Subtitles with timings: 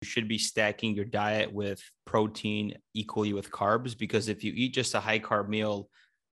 [0.00, 4.74] you should be stacking your diet with protein equally with carbs because if you eat
[4.74, 5.88] just a high carb meal,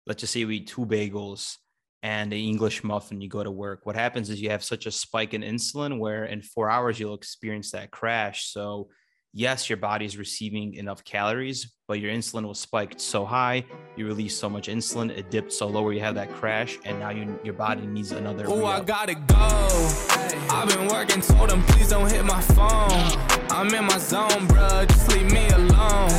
[0.06, 1.56] let's just say you eat two bagels
[2.02, 3.80] and an English muffin, you go to work.
[3.84, 7.14] What happens is you have such a spike in insulin where in four hours you'll
[7.14, 8.52] experience that crash.
[8.52, 8.88] So
[9.36, 13.64] yes, your body is receiving enough calories, but your insulin was spiked so high,
[13.94, 16.98] you release so much insulin, it dipped so low where you have that crash, and
[16.98, 18.46] now you, your body needs another.
[18.48, 19.36] Oh, I gotta go.
[20.50, 22.90] I've been working, told them please don't hit my phone.
[23.50, 26.10] I'm in my zone, bruh, just leave me alone.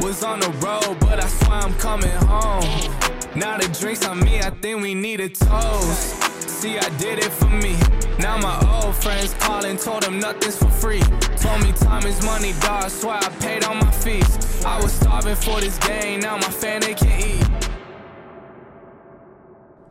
[0.00, 2.94] Was on the road, but I swear I'm coming home.
[3.34, 6.37] Now the drinks on me, I think we need a toast.
[6.58, 7.76] See, I did it for me.
[8.18, 10.98] Now my old friends calling, told them nothing's for free.
[11.36, 12.90] Told me time is money, dog.
[12.90, 14.64] Swear I paid all my fees.
[14.64, 17.68] I was starving for this game, now my family can eat.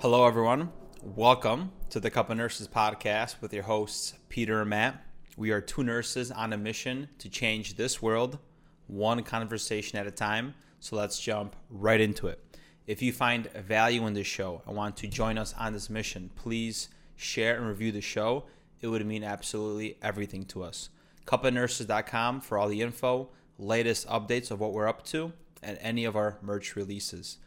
[0.01, 0.73] Hello, everyone.
[1.01, 5.01] Welcome to the Cup of Nurses podcast with your hosts, Peter and Matt.
[5.37, 8.39] We are two nurses on a mission to change this world,
[8.87, 10.53] one conversation at a time.
[10.81, 12.43] So let's jump right into it.
[12.87, 16.29] If you find value in this show and want to join us on this mission,
[16.35, 18.45] please share and review the show.
[18.79, 20.89] It would mean absolutely everything to us.
[21.25, 23.27] Cupofnurses.com for all the info,
[23.59, 27.39] latest updates of what we're up to, and any of our merch releases.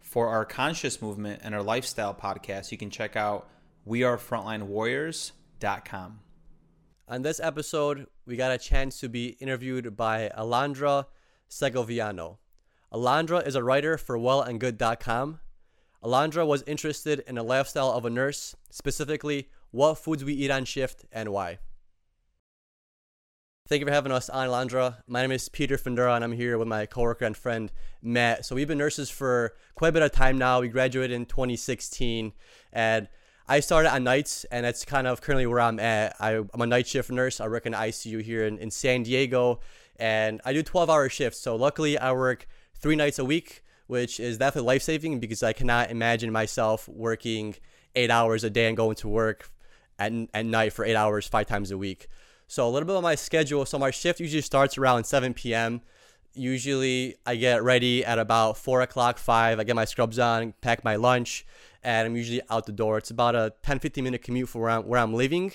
[0.00, 3.50] For our conscious movement and our lifestyle podcast, you can check out
[3.88, 6.20] wearefrontlinewarriors.com.
[7.08, 11.06] On this episode, we got a chance to be interviewed by Alondra
[11.50, 12.36] Segoviano.
[12.94, 15.40] Alondra is a writer for wellandgood.com.
[16.04, 20.64] Alondra was interested in the lifestyle of a nurse, specifically what foods we eat on
[20.64, 21.58] shift and why.
[23.66, 24.98] Thank you for having us on, Alondra.
[25.08, 28.46] My name is Peter Fundura, and I'm here with my coworker and friend Matt.
[28.46, 30.60] So we've been nurses for quite a bit of time now.
[30.60, 32.32] We graduated in 2016,
[32.72, 33.08] and
[33.48, 36.14] I started on nights, and that's kind of currently where I'm at.
[36.20, 37.40] I, am a night shift nurse.
[37.40, 39.58] I work in ICU here in, in San Diego,
[39.96, 41.40] and I do 12 hour shifts.
[41.40, 42.46] So luckily, I work
[42.84, 47.54] three nights a week, which is definitely life saving because I cannot imagine myself working
[47.94, 49.48] eight hours a day and going to work
[49.98, 52.08] at, at night for eight hours five times a week.
[52.46, 53.64] So a little bit of my schedule.
[53.64, 55.80] So my shift usually starts around 7 p.m.
[56.34, 59.58] Usually I get ready at about four o'clock, five.
[59.58, 61.46] I get my scrubs on, pack my lunch,
[61.82, 62.98] and I'm usually out the door.
[62.98, 65.52] It's about a 10, 15 minute commute from where I'm, where I'm living.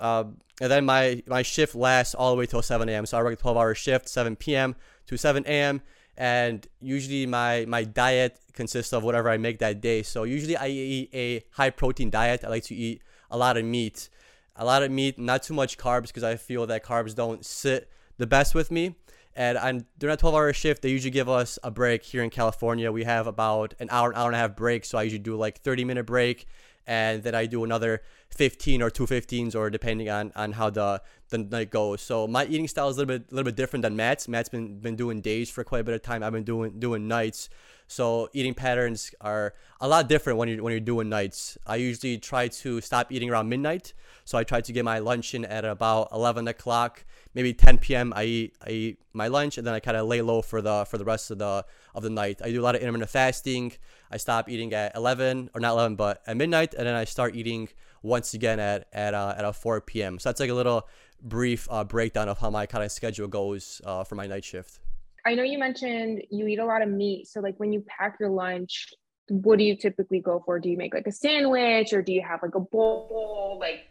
[0.00, 0.24] Uh,
[0.60, 3.06] and then my, my shift lasts all the way till 7 a.m.
[3.06, 4.74] So I work a 12 hour shift, 7 p.m.
[5.06, 5.80] to 7 a.m
[6.16, 10.02] and usually my my diet consists of whatever I make that day.
[10.02, 12.44] So usually I eat a high protein diet.
[12.44, 14.08] I like to eat a lot of meat,
[14.56, 17.90] a lot of meat, not too much carbs because I feel that carbs don't sit
[18.18, 18.96] the best with me.
[19.34, 22.30] And I'm during a 12 hour shift, they usually give us a break here in
[22.30, 22.90] California.
[22.90, 24.86] We have about an hour, hour and a half break.
[24.86, 26.46] So I usually do like 30 minute break
[26.86, 31.02] and then I do another 15 or two 15s or depending on on how the
[31.28, 32.00] the night goes.
[32.00, 34.28] So my eating style is a little bit little bit different than Matt's.
[34.28, 36.22] Matt's been been doing days for quite a bit of time.
[36.22, 37.48] I've been doing doing nights.
[37.88, 41.56] So eating patterns are a lot different when you're when you're doing nights.
[41.66, 43.92] I usually try to stop eating around midnight.
[44.24, 48.12] So I try to get my lunch in at about 11 o'clock, maybe 10 p.m.
[48.16, 50.84] I eat I eat my lunch and then I kind of lay low for the
[50.84, 51.64] for the rest of the
[51.94, 52.40] of the night.
[52.42, 53.72] I do a lot of intermittent fasting.
[54.10, 57.34] I stop eating at 11 or not 11, but at midnight, and then I start
[57.34, 57.68] eating
[58.02, 60.18] once again at at uh, at a 4 p.m.
[60.18, 60.88] So that's like a little
[61.28, 64.80] brief uh, breakdown of how my kind of schedule goes uh, for my night shift.
[65.26, 67.26] I know you mentioned you eat a lot of meat.
[67.26, 68.92] So like when you pack your lunch,
[69.28, 70.60] what do you typically go for?
[70.60, 73.56] Do you make like a sandwich or do you have like a bowl?
[73.60, 73.86] Like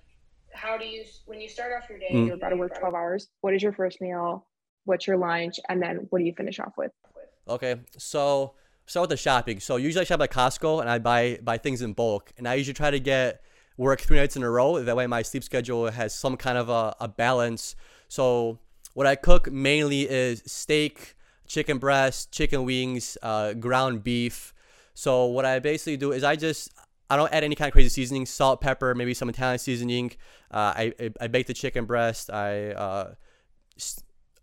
[0.53, 2.27] how do you when you start off your day, mm.
[2.27, 3.27] you're about to work 12 hours.
[3.41, 4.47] What is your first meal?
[4.85, 5.59] What's your lunch?
[5.67, 6.91] And then what do you finish off with?
[7.49, 7.75] Okay.
[7.97, 8.53] So
[8.85, 9.59] start with the shopping.
[9.59, 12.31] So usually I shop at Costco and I buy buy things in bulk.
[12.37, 13.41] And I usually try to get
[13.77, 14.81] work three nights in a row.
[14.81, 17.75] That way my sleep schedule has some kind of a, a balance.
[18.07, 18.59] So
[18.93, 21.15] what I cook mainly is steak,
[21.47, 24.53] chicken breast, chicken wings, uh, ground beef.
[24.93, 26.71] So what I basically do is I just
[27.09, 30.11] I don't add any kind of crazy seasoning, salt, pepper, maybe some Italian seasoning.
[30.49, 32.31] Uh, I, I, I bake the chicken breast.
[32.31, 33.13] I uh,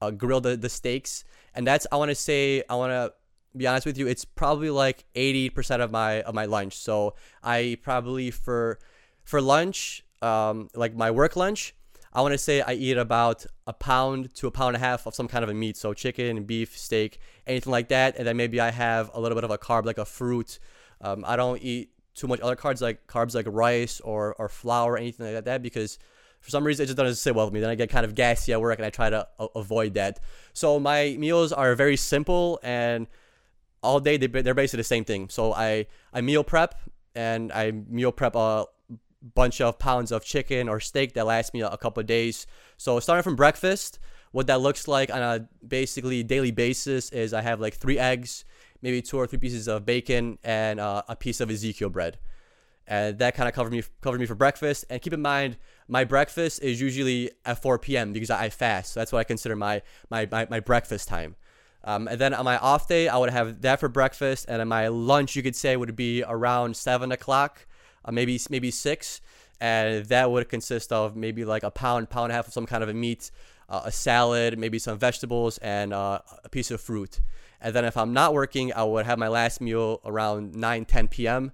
[0.01, 1.25] uh, grill the, the steaks,
[1.55, 3.13] and that's I want to say I want to
[3.57, 6.77] be honest with you, it's probably like 80% of my of my lunch.
[6.79, 8.79] So I probably for
[9.25, 11.75] for lunch, um, like my work lunch,
[12.15, 15.07] I want to say I eat about a pound to a pound and a half
[15.07, 15.79] of some kind of a meat.
[15.79, 18.17] So chicken, beef, steak, anything like that.
[18.17, 20.59] And then maybe I have a little bit of a carb, like a fruit.
[21.01, 24.93] Um, I don't eat too much other carbs like carbs like rice or, or flour
[24.93, 25.99] or anything like that because
[26.41, 27.61] for some reason it just doesn't sit well with me.
[27.61, 30.21] Then I get kind of gassy at work and I try to a- avoid that.
[30.53, 33.07] So my meals are very simple and
[33.83, 35.31] all day they, they're basically the same thing.
[35.31, 36.75] So I, I meal prep
[37.15, 38.67] and I meal prep a
[39.23, 42.47] bunch of pounds of chicken or steak that lasts me a couple days.
[42.77, 43.99] So starting from breakfast,
[44.33, 48.45] what that looks like on a basically daily basis is I have like three eggs,
[48.81, 52.19] maybe two or three pieces of bacon, and uh, a piece of Ezekiel bread.
[52.87, 54.85] And that kind of covered me covered me for breakfast.
[54.91, 58.13] And keep in mind, my breakfast is usually at 4 p.m.
[58.13, 58.93] because I fast.
[58.93, 61.37] So that's what I consider my my, my, my breakfast time.
[61.85, 64.89] Um, and then on my off day, I would have that for breakfast, and my
[64.89, 67.67] lunch, you could say, would be around seven o'clock,
[68.05, 69.21] uh, maybe maybe six,
[69.61, 72.67] and that would consist of maybe like a pound, pound and a half of some
[72.67, 73.31] kind of a meat,
[73.69, 77.21] uh, a salad, maybe some vegetables, and uh, a piece of fruit.
[77.61, 81.09] And then if I'm not working, I would have my last meal around 9, 10
[81.09, 81.53] p.m.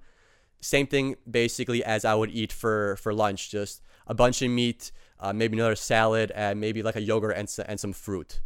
[0.60, 4.90] Same thing basically as I would eat for for lunch, just a bunch of meat,
[5.20, 8.40] uh, maybe another salad, and maybe like a yogurt and, and some fruit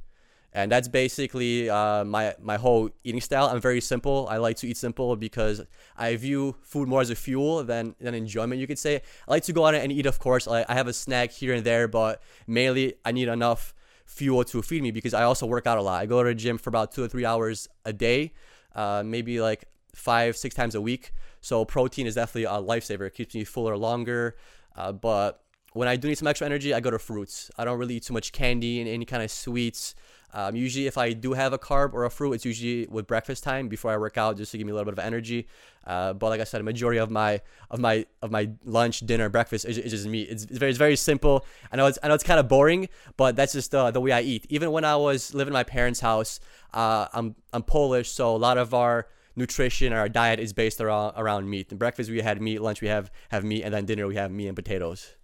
[0.52, 3.46] and that's basically uh, my my whole eating style.
[3.46, 4.26] I'm very simple.
[4.30, 5.62] I like to eat simple because
[5.96, 8.60] I view food more as a fuel than than enjoyment.
[8.60, 8.96] You could say.
[8.96, 10.46] I like to go out and eat, of course.
[10.46, 14.60] I, I have a snack here and there, but mainly I need enough fuel to
[14.60, 16.02] feed me because I also work out a lot.
[16.02, 18.34] I go to the gym for about two or three hours a day,
[18.74, 19.64] uh, maybe like
[19.94, 21.12] five six times a week.
[21.40, 23.06] So protein is definitely a lifesaver.
[23.06, 24.36] It keeps me fuller longer,
[24.76, 27.50] uh, but when I do need some extra energy, I go to fruits.
[27.56, 29.94] I don't really eat too much candy and any kind of sweets.
[30.34, 33.44] Um, usually, if I do have a carb or a fruit, it's usually with breakfast
[33.44, 35.46] time before I work out, just to give me a little bit of energy.
[35.86, 37.40] Uh, but like I said, a majority of my
[37.70, 40.28] of my of my lunch, dinner, breakfast is, is just meat.
[40.30, 41.44] It's, it's, very it's very simple.
[41.70, 44.12] I know it's I know it's kind of boring, but that's just uh, the way
[44.12, 44.46] I eat.
[44.48, 46.40] Even when I was living in my parents' house,
[46.72, 50.80] uh, I'm I'm Polish, so a lot of our nutrition, or our diet is based
[50.80, 51.70] around around meat.
[51.70, 54.30] And breakfast we had meat, lunch we have have meat, and then dinner we have
[54.30, 55.14] meat and potatoes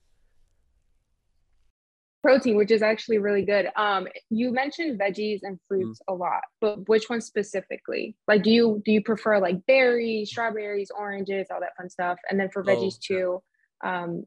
[2.28, 3.69] protein, which is actually really good.
[3.75, 6.12] Um, you mentioned veggies and fruits mm.
[6.12, 8.16] a lot, but which ones specifically?
[8.26, 12.19] Like, do you do you prefer like berries, strawberries, oranges, all that fun stuff?
[12.28, 13.08] And then for veggies oh.
[13.08, 13.42] too,
[13.82, 14.25] um,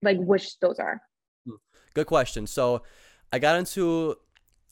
[0.00, 1.02] like which those are?
[1.44, 1.56] Hmm.
[1.94, 2.46] Good question.
[2.46, 2.82] So,
[3.32, 4.14] I got into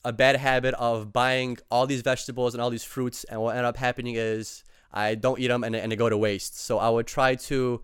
[0.04, 3.64] a bad habit of buying all these vegetables and all these fruits, and what ended
[3.64, 4.62] up happening is
[4.92, 6.60] I don't eat them and, and they go to waste.
[6.60, 7.82] So I would try to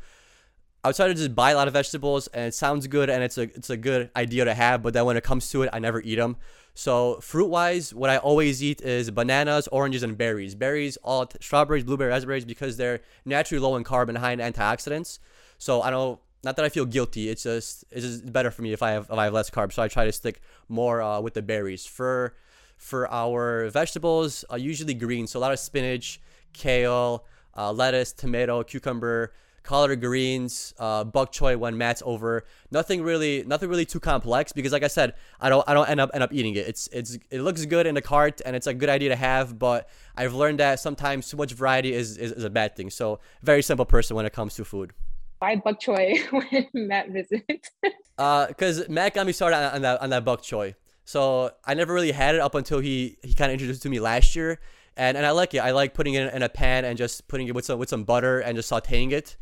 [0.87, 3.21] I would try to just buy a lot of vegetables, and it sounds good, and
[3.21, 4.85] it's a it's a good idea to have.
[4.85, 6.37] But then when it comes to it, I never eat them.
[6.75, 10.55] So fruit wise, what I always eat is bananas, oranges, and berries.
[10.55, 15.19] Berries, all strawberries, blueberries, raspberries, because they're naturally low in carb and high in antioxidants.
[15.59, 16.21] So I don't.
[16.45, 17.31] Not that I feel guilty.
[17.31, 19.73] It's just it's just better for me if I have if I have less carbs.
[19.73, 21.85] So I try to stick more uh, with the berries.
[21.85, 22.37] For
[22.77, 25.27] for our vegetables, uh, usually green.
[25.27, 26.21] So a lot of spinach,
[26.53, 27.25] kale,
[27.57, 29.33] uh, lettuce, tomato, cucumber
[29.67, 32.47] collard greens, uh, bok choy when Matt's over.
[32.71, 36.01] Nothing really, nothing really too complex because, like I said, I don't, I don't end
[36.01, 36.67] up end up eating it.
[36.67, 39.59] It's, it's, it looks good in the cart and it's a good idea to have,
[39.59, 42.89] but I've learned that sometimes too much variety is, is, is a bad thing.
[42.91, 44.93] So very simple person when it comes to food.
[45.41, 46.19] Buy bok choy
[46.51, 47.71] when Matt visits.
[48.19, 50.75] uh, cause Matt got me started on, on that on that bok choy.
[51.07, 53.89] So I never really had it up until he he kind of introduced it to
[53.89, 54.59] me last year,
[54.97, 55.61] and and I like it.
[55.61, 58.03] I like putting it in a pan and just putting it with some with some
[58.03, 59.37] butter and just sautéing it.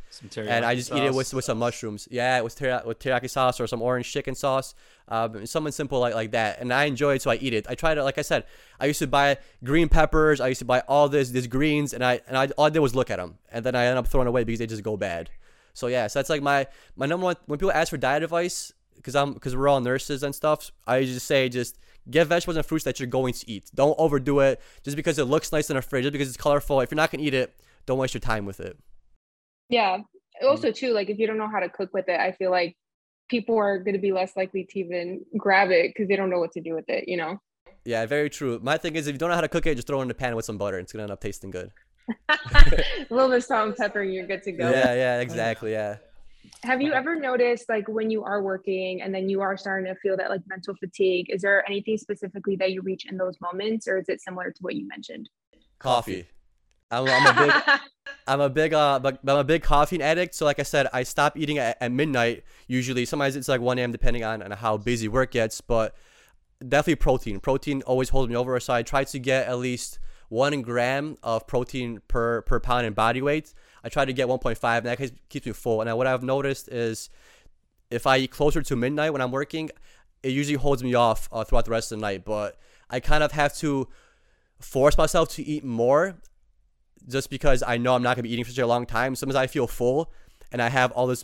[0.46, 0.98] and I just sauce.
[0.98, 2.06] eat it with with some mushrooms.
[2.10, 4.74] Yeah, with teriyaki, with teriyaki sauce or some orange chicken sauce.
[5.08, 6.60] Um, something simple like like that.
[6.60, 7.64] And I enjoy it, so I eat it.
[7.66, 8.44] I try to, like I said,
[8.78, 10.42] I used to buy green peppers.
[10.42, 12.80] I used to buy all this these greens, and I and I all I did
[12.80, 14.98] was look at them, and then I end up throwing away because they just go
[14.98, 15.30] bad.
[15.72, 17.36] So yeah, so that's like my my number one.
[17.46, 21.04] When people ask for diet advice, because I'm because we're all nurses and stuff, I
[21.04, 21.78] just say just
[22.10, 23.70] Get vegetables and fruits that you're going to eat.
[23.74, 26.80] Don't overdo it just because it looks nice in a fridge, just because it's colorful.
[26.80, 28.76] If you're not gonna eat it, don't waste your time with it.
[29.70, 29.98] Yeah.
[30.42, 30.48] Mm.
[30.48, 32.76] Also, too, like if you don't know how to cook with it, I feel like
[33.30, 36.40] people are going to be less likely to even grab it because they don't know
[36.40, 37.38] what to do with it, you know?
[37.84, 38.60] Yeah, very true.
[38.62, 40.08] My thing is, if you don't know how to cook it, just throw it in
[40.08, 40.78] the pan with some butter.
[40.78, 41.70] It's going to end up tasting good.
[42.28, 42.36] a
[43.08, 44.68] little bit of salt and pepper, and you're good to go.
[44.68, 45.72] Yeah, yeah, exactly.
[45.72, 45.96] Yeah
[46.64, 50.00] have you ever noticed like when you are working and then you are starting to
[50.00, 53.86] feel that like mental fatigue is there anything specifically that you reach in those moments
[53.86, 55.28] or is it similar to what you mentioned?
[55.78, 56.26] Coffee.
[56.90, 57.80] I'm, I'm a big
[58.26, 60.34] i'm a big uh i'm a big coffee addict.
[60.34, 62.44] So like i said i stop eating at, at midnight.
[62.66, 65.94] Usually sometimes it's like 1 a.m depending on, on how busy work gets but
[66.66, 67.40] definitely protein.
[67.40, 71.46] Protein always holds me over so i try to get at least one gram of
[71.46, 73.54] protein per per pound in body weight
[73.84, 75.82] I try to get 1.5, and that keeps me full.
[75.82, 77.10] And what I've noticed is
[77.90, 79.70] if I eat closer to midnight when I'm working,
[80.22, 82.24] it usually holds me off uh, throughout the rest of the night.
[82.24, 82.56] But
[82.88, 83.86] I kind of have to
[84.58, 86.16] force myself to eat more
[87.06, 89.14] just because I know I'm not to be eating for such a long time.
[89.14, 90.10] Sometimes I feel full
[90.50, 91.22] and I have all this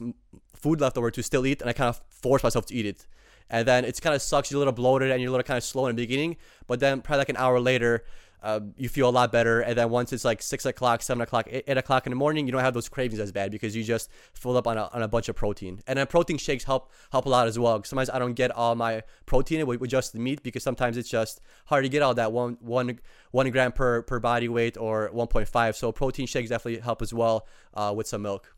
[0.55, 3.07] food left over to still eat, and I kind of force myself to eat it.
[3.49, 4.51] and then it's kind of sucks.
[4.51, 6.79] You're a little bloated and you're a little kind of slow in the beginning, but
[6.79, 8.05] then probably like an hour later,
[8.43, 9.61] uh, you feel a lot better.
[9.61, 12.47] And then once it's like six o'clock, seven o'clock, eight, eight o'clock in the morning,
[12.47, 15.03] you don't have those cravings as bad because you just fill up on a, on
[15.03, 15.81] a bunch of protein.
[15.87, 17.83] And then protein shakes help help a lot as well.
[17.85, 21.09] Sometimes I don't get all my protein with, with just the meat because sometimes it's
[21.09, 22.99] just hard to get all that one one
[23.31, 25.75] one gram per per body weight or 1.5.
[25.75, 28.55] So protein shakes definitely help as well uh, with some milk.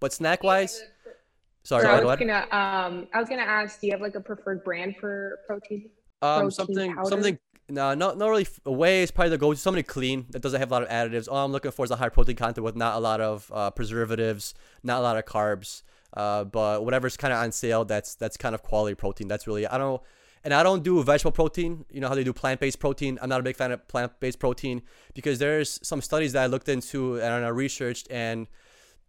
[0.00, 0.82] But snack wise.
[1.64, 4.20] Sorry, So I was gonna um I was gonna ask, do you have like a
[4.20, 5.90] preferred brand for protein?
[6.22, 7.08] Um, protein something, powder?
[7.08, 7.38] something.
[7.70, 8.46] No, not not really.
[8.64, 9.58] Whey is probably the go-to.
[9.58, 11.28] Something clean that doesn't have a lot of additives.
[11.30, 13.70] All I'm looking for is a high protein content with not a lot of uh,
[13.70, 15.82] preservatives, not a lot of carbs.
[16.14, 19.28] Uh, but whatever's kind of on sale, that's that's kind of quality protein.
[19.28, 20.00] That's really I don't.
[20.44, 21.84] And I don't do vegetable protein.
[21.90, 23.18] You know how they do plant-based protein.
[23.20, 24.82] I'm not a big fan of plant-based protein
[25.12, 28.46] because there's some studies that I looked into and I researched, and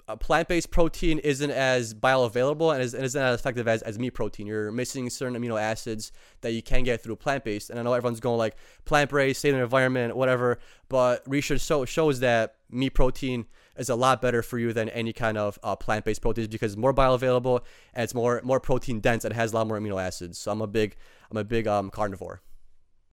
[0.09, 4.09] uh, plant-based protein isn't as bioavailable and is- and isn't as effective as, as meat
[4.09, 4.47] protein.
[4.47, 6.11] You're missing certain amino acids
[6.41, 7.69] that you can get through plant-based.
[7.69, 10.57] And I know everyone's going like plant-based, in the environment, whatever.
[10.89, 13.45] But research so, shows that meat protein
[13.77, 16.79] is a lot better for you than any kind of uh, plant-based protein because it's
[16.79, 17.61] more bioavailable
[17.93, 20.39] and it's more more protein dense and has a lot more amino acids.
[20.39, 20.95] So I'm a big
[21.29, 22.41] I'm a big um, carnivore.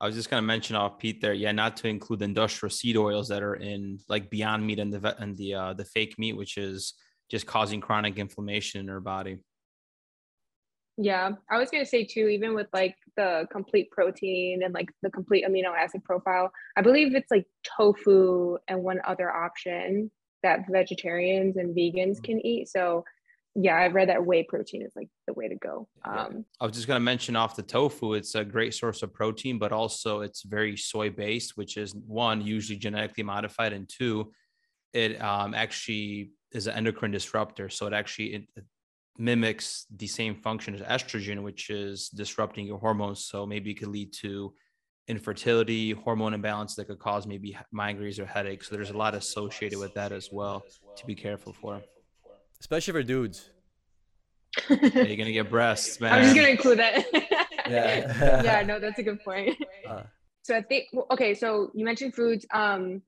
[0.03, 2.97] I was just gonna mention off Pete there, yeah, not to include the industrial seed
[2.97, 6.37] oils that are in like Beyond Meat and the and the uh, the fake meat,
[6.37, 6.95] which is
[7.31, 9.39] just causing chronic inflammation in our body.
[10.99, 15.11] Yeah, I was gonna say too, even with like the complete protein and like the
[15.11, 20.11] complete amino acid profile, I believe it's like tofu and one other option
[20.43, 22.69] that vegetarians and vegans can eat.
[22.69, 23.05] So
[23.55, 25.89] yeah, I've read that whey protein is like the way to go.
[26.05, 29.59] Um, I was just gonna mention off the tofu, it's a great source of protein,
[29.59, 34.33] but also it's very soy based, which is one usually genetically modified, and two,
[34.93, 37.69] it um, actually is an endocrine disruptor.
[37.69, 38.65] So it actually it, it
[39.19, 43.27] mimics the same function as estrogen, which is disrupting your hormones.
[43.27, 44.55] So maybe it could lead to
[45.09, 48.69] infertility, hormone imbalance that could cause maybe migraines or headaches.
[48.69, 50.63] So there's a lot associated with that as well
[50.97, 51.83] to be careful for.
[52.63, 53.51] Especially for dudes.
[54.71, 56.13] Yeah, You're gonna get breasts, man.
[56.13, 57.05] I'm just gonna include that.
[57.69, 58.43] Yeah.
[58.45, 59.59] yeah, no, that's a good point.
[59.85, 60.05] Uh,
[60.45, 62.47] So I think okay, so you mentioned foods.
[62.55, 63.03] Um,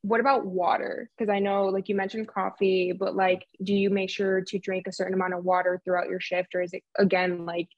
[0.00, 1.10] what about water?
[1.12, 4.86] Because I know, like you mentioned coffee, but like, do you make sure to drink
[4.86, 7.68] a certain amount of water throughout your shift, or is it again like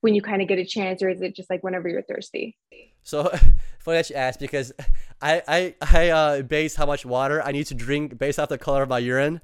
[0.00, 2.56] when you kind of get a chance, or is it just like whenever you're thirsty?
[3.02, 3.24] So
[3.80, 4.72] funny that you asked because
[5.20, 8.58] I I I uh, base how much water I need to drink based off the
[8.58, 9.40] color of my urine.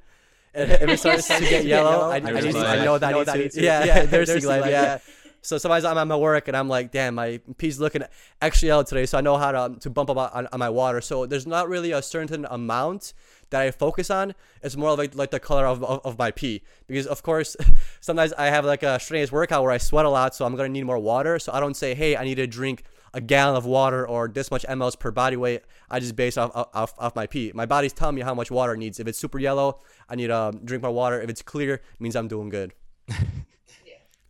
[0.54, 2.80] And if it starts to get yellow, I, I, There's need to, life.
[2.80, 4.82] I know that I need to, need yeah, yeah, there's there's life, life, yeah.
[4.82, 4.99] yeah.
[5.40, 8.02] So sometimes I'm at my work and I'm like, damn, my pee's looking
[8.40, 10.71] extra yellow today, so I know how to um, to bump up on, on my
[10.71, 11.00] water.
[11.00, 13.12] So there's not really a certain amount
[13.50, 14.35] that I focus on.
[14.62, 17.56] It's more like like the color of, of, of my pee because of course
[18.00, 20.68] sometimes I have like a strenuous workout where I sweat a lot, so I'm gonna
[20.68, 21.38] need more water.
[21.38, 24.50] So I don't say, hey, I need to drink a gallon of water or this
[24.50, 25.62] much mLs per body weight.
[25.90, 27.52] I just base off off, off my pee.
[27.54, 28.99] My body's telling me how much water it needs.
[29.00, 31.21] If it's super yellow, I need to um, drink more water.
[31.21, 32.73] If it's clear, it means I'm doing good.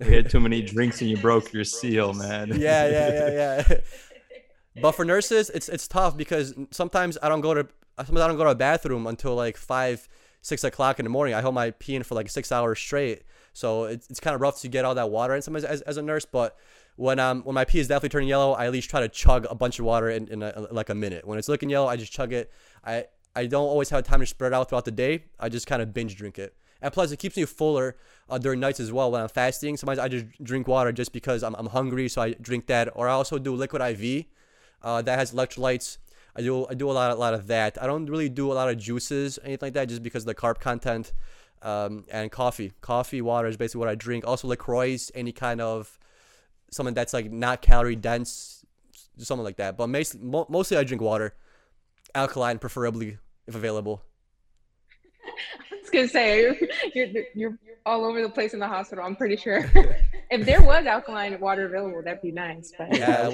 [0.06, 2.48] You had too many drinks and you broke your seal, man.
[2.56, 3.76] yeah, yeah, yeah, yeah.
[4.80, 8.36] but for nurses, it's it's tough because sometimes I don't go to sometimes I don't
[8.36, 10.08] go to a bathroom until like five,
[10.40, 11.34] six o'clock in the morning.
[11.34, 13.22] I hold my pee in for like six hours straight,
[13.52, 15.96] so it's, it's kind of rough to get all that water in sometimes as, as
[15.96, 16.24] a nurse.
[16.24, 16.56] But
[16.96, 19.46] when um when my pee is definitely turning yellow, I at least try to chug
[19.50, 21.26] a bunch of water in, in a, like a minute.
[21.26, 22.50] When it's looking yellow, I just chug it.
[22.84, 25.24] I I don't always have time to spread out throughout the day.
[25.40, 26.54] I just kind of binge drink it.
[26.82, 27.96] And plus, it keeps me fuller
[28.28, 29.76] uh, during nights as well when I'm fasting.
[29.76, 32.88] Sometimes I just drink water just because I'm, I'm hungry, so I drink that.
[32.94, 34.24] Or I also do liquid IV
[34.82, 35.98] uh, that has electrolytes.
[36.34, 37.80] I do I do a lot a lot of that.
[37.82, 40.34] I don't really do a lot of juices anything like that just because of the
[40.34, 41.12] carb content.
[41.62, 44.26] Um, and coffee, coffee, water is basically what I drink.
[44.26, 45.96] Also Lacroix, any kind of
[46.72, 48.64] something that's like not calorie dense,
[49.18, 49.76] something like that.
[49.76, 51.34] But mostly, mo- mostly I drink water,
[52.14, 54.02] alkaline preferably if available.
[55.70, 56.58] I was gonna say
[56.94, 59.04] you're you're all over the place in the hospital.
[59.04, 59.70] I'm pretty sure
[60.30, 62.72] if there was alkaline water available, that'd be nice.
[62.76, 63.32] But yeah.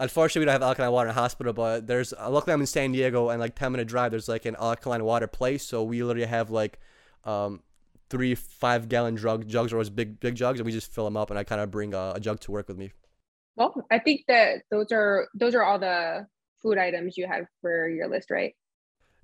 [0.00, 2.68] Unfortunately, we don't have alkaline water in the hospital, but there's uh, luckily I'm in
[2.68, 4.12] San Diego and like 10 minute drive.
[4.12, 6.78] There's like an alkaline water place, so we literally have like
[7.24, 7.62] um,
[8.10, 11.16] three five gallon jug jugs or those big big jugs, and we just fill them
[11.16, 11.30] up.
[11.30, 12.92] And I kind of bring a, a jug to work with me.
[13.56, 16.26] well, I think that those are those are all the
[16.62, 18.54] food items you have for your list, right?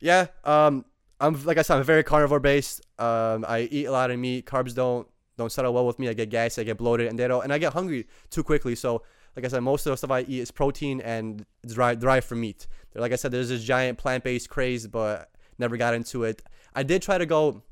[0.01, 0.85] Yeah, um,
[1.21, 2.81] I'm like I said, I'm very carnivore based.
[2.99, 4.47] Um, I eat a lot of meat.
[4.47, 6.09] Carbs don't don't settle well with me.
[6.09, 8.75] I get gassy, I get bloated, and they don't, and I get hungry too quickly.
[8.75, 9.03] So,
[9.37, 12.41] like I said, most of the stuff I eat is protein and dry dry from
[12.41, 12.67] meat.
[12.95, 16.43] Like I said, there's this giant plant based craze, but never got into it.
[16.75, 17.63] I did try to go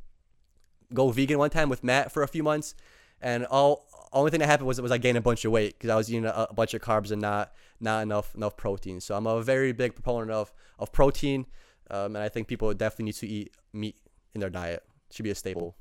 [0.94, 2.74] go vegan one time with Matt for a few months,
[3.20, 5.90] and all only thing that happened was was I gained a bunch of weight because
[5.90, 9.00] I was eating a, a, bunch of carbs and not not enough enough protein.
[9.00, 11.46] So I'm a very big proponent of of protein,
[11.90, 13.96] um, and I think people definitely need to eat meat
[14.34, 14.82] in their diet.
[15.08, 15.76] It should be a staple.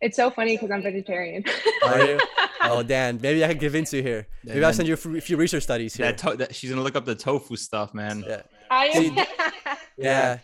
[0.00, 1.44] It's so funny because I'm vegetarian.
[1.84, 2.20] Are you?
[2.62, 4.28] oh, Dan, maybe I can give you here.
[4.44, 6.06] Maybe Yeah, I'll send you a few- few research studies here.
[6.06, 8.24] That, to- that she's gonna look up the tofu stuff, man.
[8.26, 8.42] yeah.
[8.70, 9.16] I See,
[9.98, 10.38] yeah.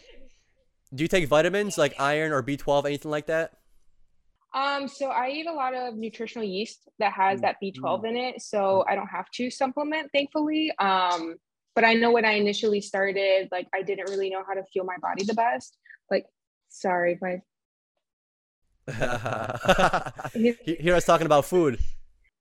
[0.92, 3.52] Do you take vitamins like iron or B12, anything like that?
[4.52, 8.42] Um, so I eat a lot of nutritional yeast that has that B12 in it,
[8.42, 10.73] so I don't have to supplement, thankfully.
[10.78, 11.37] Um,
[11.75, 14.85] but I know when I initially started, like I didn't really know how to fuel
[14.85, 15.76] my body the best.
[16.11, 16.26] Like,
[16.69, 17.40] sorry, but
[20.35, 21.78] Here I was talking about food.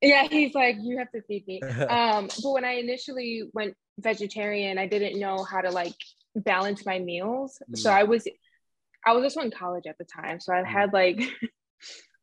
[0.01, 1.62] yeah, he's like, you have to feed me.
[1.89, 5.94] Um, but when I initially went vegetarian, I didn't know how to like
[6.36, 7.62] balance my meals.
[7.75, 7.94] So Mm.
[7.94, 8.28] I was,
[9.06, 11.22] I was also in college at the time, so I had like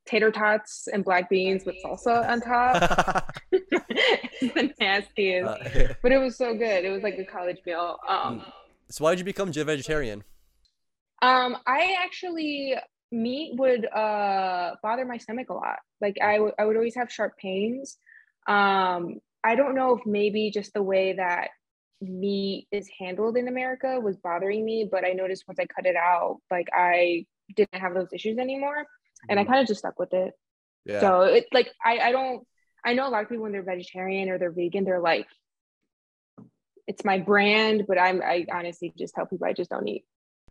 [0.07, 3.33] tater tots and black beans with salsa on top.
[4.41, 5.49] the nastiest.
[5.49, 6.85] Uh, but it was so good.
[6.85, 7.99] It was like a college meal.
[8.09, 8.45] Um,
[8.89, 10.25] so why did you become a vegetarian?
[11.23, 12.77] um, I actually
[13.13, 15.79] meat would uh bother my stomach a lot.
[16.01, 17.99] Like I would I would always have sharp pains.
[18.49, 21.49] Um, I don't know if maybe just the way that
[22.01, 25.97] meat is handled in America was bothering me, but I noticed once I cut it
[25.97, 28.85] out, like I didn't have those issues anymore,
[29.29, 29.49] and I mm.
[29.49, 30.35] kind of just stuck with it.
[30.85, 31.01] Yeah.
[31.01, 32.47] So it's like I I don't
[32.85, 35.27] I know a lot of people when they're vegetarian or they're vegan, they're like,
[36.87, 40.05] it's my brand, but I'm I honestly just tell people I just don't eat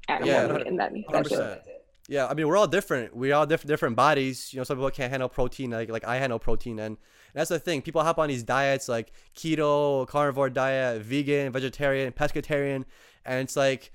[0.07, 1.81] animal Yeah, meat, and then that's it.
[2.07, 3.15] Yeah, I mean we're all different.
[3.15, 4.53] We all different different bodies.
[4.53, 6.97] You know, some people can't handle protein, like like I handle protein, and
[7.33, 7.81] that's the thing.
[7.81, 12.85] People hop on these diets like keto, carnivore diet, vegan, vegetarian, pescatarian,
[13.25, 13.91] and it's like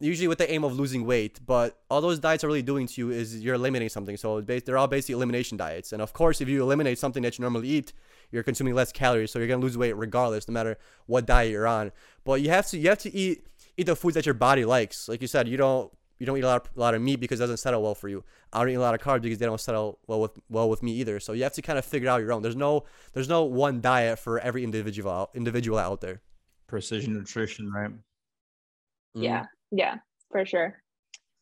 [0.00, 1.40] usually with the aim of losing weight.
[1.44, 4.16] But all those diets are really doing to you is you're eliminating something.
[4.16, 5.92] So it's they're all basically elimination diets.
[5.92, 7.92] And of course, if you eliminate something that you normally eat,
[8.30, 11.66] you're consuming less calories, so you're gonna lose weight regardless, no matter what diet you're
[11.66, 11.92] on.
[12.24, 15.08] But you have to you have to eat eat the foods that your body likes.
[15.08, 17.16] Like you said, you don't you don't eat a lot of, a lot of meat
[17.16, 18.24] because it doesn't settle well for you.
[18.52, 20.82] I don't eat a lot of carbs because they don't settle well with well with
[20.82, 21.20] me either.
[21.20, 22.42] So you have to kind of figure out your own.
[22.42, 26.20] There's no there's no one diet for every individual individual out there.
[26.66, 27.90] Precision nutrition, right?
[29.14, 29.96] Yeah, yeah,
[30.30, 30.82] for sure.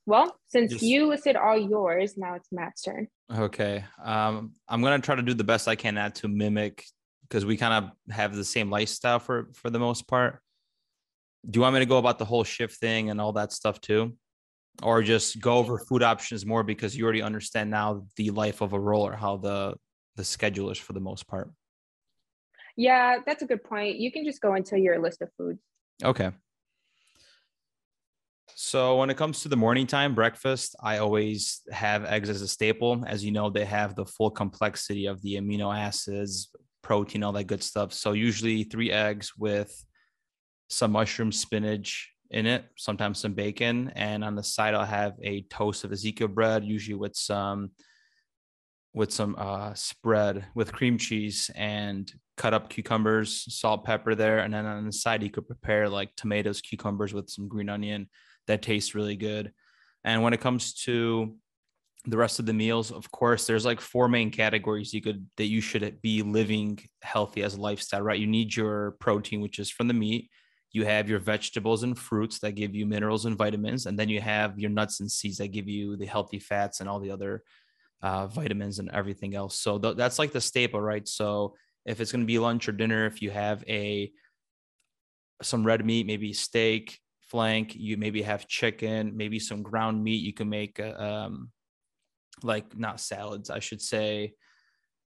[0.07, 3.09] Well, since Just- you listed all yours, now it's Matt's turn.
[3.35, 3.85] Okay.
[4.03, 6.85] Um, I'm gonna try to do the best I can not to mimic
[7.23, 10.41] because we kind of have the same lifestyle for for the most part.
[11.49, 13.81] Do you want me to go about the whole shift thing and all that stuff
[13.81, 14.17] too?
[14.83, 18.75] Or just go over food options more because you already understand now the life of
[18.75, 19.75] a roller, how the
[20.15, 21.51] the schedule is for the most part.
[22.77, 23.97] Yeah, that's a good point.
[23.97, 25.61] You can just go into your list of foods.
[26.05, 26.31] Okay.
[28.55, 32.49] So when it comes to the morning time breakfast, I always have eggs as a
[32.49, 33.05] staple.
[33.07, 36.51] As you know, they have the full complexity of the amino acids,
[36.83, 37.93] protein, all that good stuff.
[37.93, 39.85] So usually three eggs with
[40.69, 45.43] some mushroom spinach in it, sometimes some bacon, and on the side I'll have a
[45.43, 47.71] toast of Ezekiel bread, usually with some
[48.95, 54.55] with some uh, spread with cream cheese and cut up cucumbers, salt, pepper there, and
[54.55, 58.09] then on the side you could prepare like tomatoes, cucumbers with some green onion.
[58.47, 59.53] That tastes really good.
[60.05, 61.37] And when it comes to
[62.07, 65.47] the rest of the meals, of course, there's like four main categories you could that
[65.47, 68.21] you should be living healthy as a lifestyle, right?
[68.21, 70.31] You need your protein, which is from the meat.
[70.71, 74.21] You have your vegetables and fruits that give you minerals and vitamins, and then you
[74.21, 77.43] have your nuts and seeds that give you the healthy fats and all the other
[78.03, 79.59] uh, vitamins and everything else.
[79.59, 81.07] So th- that's like the staple, right?
[81.09, 81.55] So
[81.85, 84.13] if it's going to be lunch or dinner, if you have a
[85.43, 90.23] some red meat, maybe steak, flank, you maybe have chicken, maybe some ground meat.
[90.23, 91.51] You can make uh, um,
[92.43, 94.35] like not salads, I should say.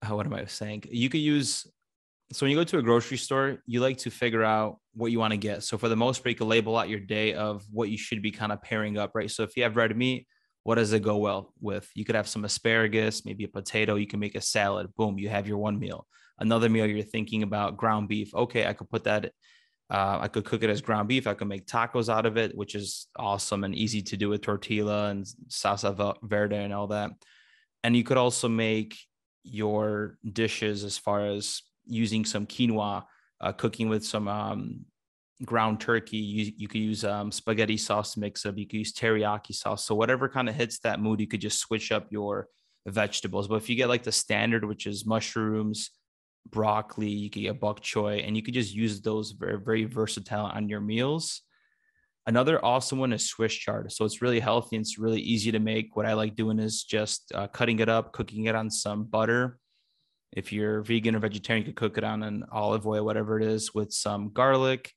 [0.02, 0.84] Uh, what am I saying?
[0.90, 1.66] You could use
[2.32, 5.20] so when you go to a grocery store, you like to figure out what you
[5.20, 5.64] want to get.
[5.64, 8.22] So for the most part, you can label out your day of what you should
[8.22, 9.30] be kind of pairing up, right?
[9.30, 10.28] So if you have red meat,
[10.64, 11.88] what does it go well with?
[11.94, 13.96] You could have some asparagus, maybe a potato.
[13.96, 14.88] You can make a salad.
[14.96, 16.08] Boom, you have your one meal.
[16.40, 18.34] Another meal, you're thinking about ground beef.
[18.34, 19.32] Okay, I could put that.
[19.90, 21.28] Uh, I could cook it as ground beef.
[21.28, 24.42] I could make tacos out of it, which is awesome and easy to do with
[24.42, 27.12] tortilla and salsa verde and all that.
[27.84, 28.98] And you could also make
[29.44, 33.04] your dishes as far as using some quinoa,
[33.42, 34.86] uh, cooking with some um,
[35.44, 36.18] ground turkey.
[36.18, 38.58] You, you could use um, spaghetti sauce mix up.
[38.58, 39.86] You could use teriyaki sauce.
[39.86, 42.48] So whatever kind of hits that mood, you could just switch up your
[42.88, 43.48] vegetables.
[43.48, 45.92] But if you get like the standard, which is mushrooms,
[46.50, 50.46] broccoli, you could get bok choy, and you could just use those very, very versatile
[50.46, 51.42] on your meals.
[52.28, 53.92] Another awesome one is Swiss chard.
[53.92, 55.96] So it's really healthy and it's really easy to make.
[55.96, 59.60] What I like doing is just uh, cutting it up, cooking it on some butter,
[60.36, 63.48] If you're vegan or vegetarian, you could cook it on an olive oil, whatever it
[63.48, 64.92] is, with some garlic.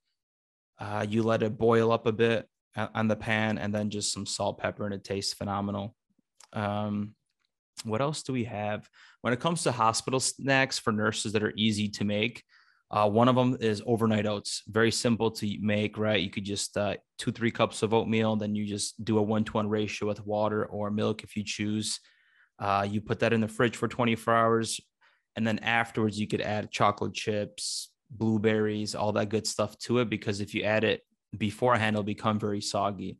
[0.79, 4.27] Uh, you let it boil up a bit on the pan and then just some
[4.27, 5.95] salt, pepper, and it tastes phenomenal.
[6.53, 7.15] Um,
[7.85, 8.88] what else do we have?
[9.23, 12.45] When it comes to hospital snacks for nurses that are easy to make,
[12.91, 14.62] uh, one of them is overnight oats.
[14.67, 16.21] Very simple to make, right?
[16.21, 19.45] You could just uh, two, three cups of oatmeal, then you just do a one
[19.45, 22.01] to one ratio with water or milk if you choose.
[22.59, 24.81] Uh, you put that in the fridge for 24 hours.
[25.37, 30.09] And then afterwards, you could add chocolate chips, blueberries, all that good stuff to it.
[30.09, 31.03] Because if you add it
[31.37, 33.19] beforehand, it'll become very soggy.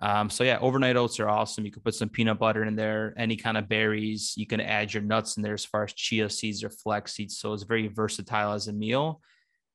[0.00, 1.64] Um, so yeah, overnight oats are awesome.
[1.64, 4.34] You can put some peanut butter in there, any kind of berries.
[4.36, 7.38] You can add your nuts in there as far as chia seeds or flax seeds.
[7.38, 9.20] So it's very versatile as a meal.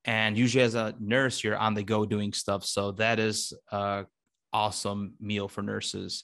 [0.06, 2.66] And usually as a nurse, you're on the go doing stuff.
[2.66, 4.06] So that is a
[4.54, 6.24] awesome meal for nurses.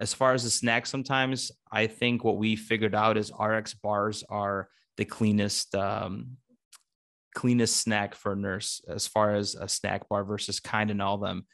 [0.00, 4.24] As far as the snack, sometimes I think what we figured out is RX bars
[4.28, 6.36] are the cleanest um,
[7.34, 11.18] cleanest snack for a nurse as far as a snack bar versus kind and all
[11.18, 11.44] them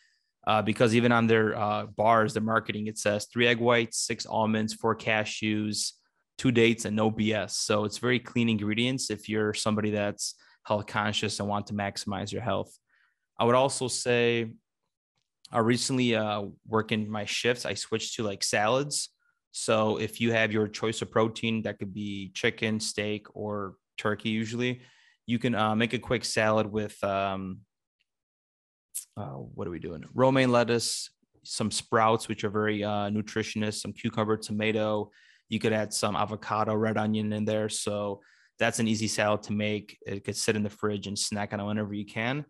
[0.46, 4.26] uh, because even on their uh, bars, their marketing, it says three egg whites, six
[4.26, 5.92] almonds, four cashews,
[6.38, 7.50] two dates, and no BS.
[7.50, 12.32] So it's very clean ingredients if you're somebody that's health conscious and want to maximize
[12.32, 12.76] your health.
[13.38, 14.50] I would also say
[15.52, 19.10] I recently uh, working my shifts, I switched to like salads.
[19.52, 24.30] So if you have your choice of protein, that could be chicken, steak, or turkey,
[24.30, 24.80] usually,
[25.26, 27.60] you can uh, make a quick salad with um,
[29.16, 30.04] uh, what are we doing?
[30.14, 31.10] Romaine lettuce,
[31.44, 35.10] some sprouts, which are very uh, nutritious, some cucumber, tomato.
[35.48, 37.68] You could add some avocado, red onion in there.
[37.68, 38.20] So
[38.58, 39.98] that's an easy salad to make.
[40.06, 42.44] It could sit in the fridge and snack on it whenever you can.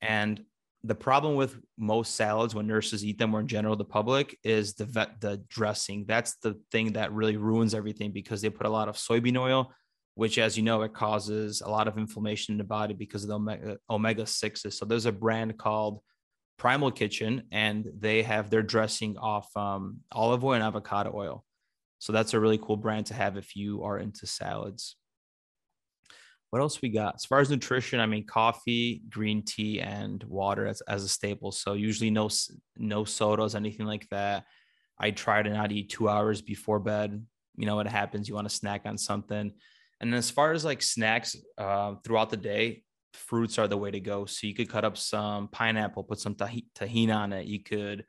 [0.00, 0.42] And
[0.84, 4.74] the problem with most salads when nurses eat them or in general the public is
[4.74, 6.04] the vet, the dressing.
[6.06, 9.72] That's the thing that really ruins everything because they put a lot of soybean oil,
[10.16, 13.28] which, as you know, it causes a lot of inflammation in the body because of
[13.28, 14.72] the omega, omega 6s.
[14.72, 16.00] So there's a brand called
[16.56, 21.44] Primal Kitchen, and they have their dressing off um, olive oil and avocado oil.
[21.98, 24.96] So that's a really cool brand to have if you are into salads.
[26.48, 27.16] What else we got?
[27.16, 31.52] As far as nutrition, I mean, coffee, green tea, and water as, as a staple.
[31.52, 32.30] So usually no
[32.78, 34.44] no sodas, anything like that.
[34.98, 37.22] I try to not eat two hours before bed.
[37.56, 38.30] You know what happens?
[38.30, 39.52] You want to snack on something
[40.00, 42.82] and as far as like snacks uh, throughout the day,
[43.14, 44.26] fruits are the way to go.
[44.26, 47.46] So you could cut up some pineapple, put some tahini on it.
[47.46, 48.04] You could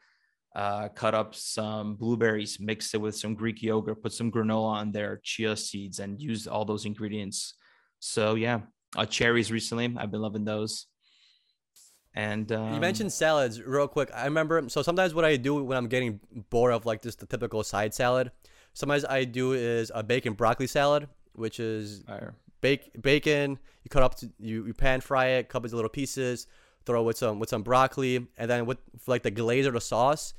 [0.56, 4.92] uh, cut up some blueberries, mix it with some Greek yogurt, put some granola on
[4.92, 7.56] there, chia seeds, and use all those ingredients.
[8.00, 8.62] So yeah,
[8.96, 9.96] uh, cherries recently.
[9.98, 10.88] I've been loving those.
[12.14, 14.10] And um, you mentioned salads real quick.
[14.14, 14.68] I remember.
[14.70, 16.20] So sometimes what I do when I'm getting
[16.50, 18.32] bored of like just the typical side salad,
[18.74, 22.04] sometimes I do is a bacon broccoli salad which is
[22.62, 23.60] bake, bacon.
[23.84, 26.48] You cut up, to, you, you pan fry it, cut it into little pieces,
[26.86, 30.34] throw with some with some broccoli, and then with like the glaze or the sauce,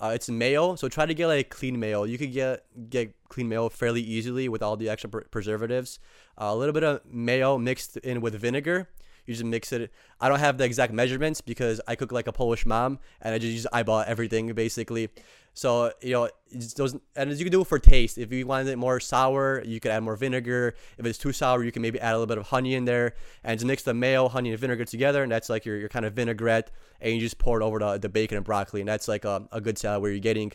[0.00, 0.74] uh, it's mayo.
[0.74, 2.04] So try to get like clean mayo.
[2.04, 6.00] You could get get clean mayo fairly easily with all the extra preservatives.
[6.40, 8.88] Uh, a little bit of mayo mixed in with vinegar.
[9.26, 9.92] You just mix it.
[10.20, 13.38] I don't have the exact measurements because I cook like a Polish mom, and I
[13.38, 15.08] just use eyeball everything basically.
[15.54, 16.30] So you know,
[16.76, 18.18] those and as you can do it for taste.
[18.18, 20.74] If you want it more sour, you could add more vinegar.
[20.98, 23.14] If it's too sour, you can maybe add a little bit of honey in there
[23.44, 26.04] and just mix the mayo, honey, and vinegar together, and that's like your, your kind
[26.04, 26.70] of vinaigrette.
[27.00, 29.48] And you just pour it over the, the bacon and broccoli, and that's like a,
[29.52, 30.52] a good salad where you're getting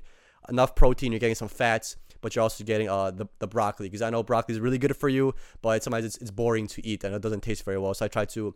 [0.47, 4.01] enough protein, you're getting some fats, but you're also getting uh the, the broccoli because
[4.01, 7.03] I know broccoli is really good for you, but sometimes it's, it's boring to eat
[7.03, 7.93] and it doesn't taste very well.
[7.93, 8.55] So I try to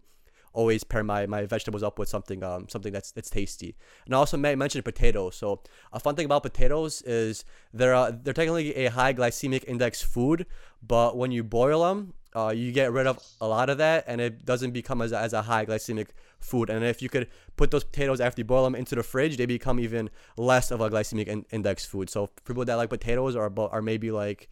[0.53, 3.75] always pair my, my vegetables up with something um something that's that's tasty.
[4.05, 5.35] And I also mentioned potatoes.
[5.35, 5.61] So
[5.93, 10.47] a fun thing about potatoes is they're uh, they're technically a high glycemic index food,
[10.81, 14.21] but when you boil them, uh, you get rid of a lot of that, and
[14.21, 16.69] it doesn't become as a, as a high glycemic food.
[16.69, 19.45] And if you could put those potatoes after you boil them into the fridge, they
[19.45, 22.09] become even less of a glycemic in- index food.
[22.09, 24.49] So people that like potatoes are are maybe like